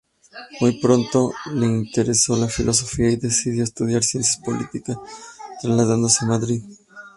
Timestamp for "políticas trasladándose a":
4.37-6.27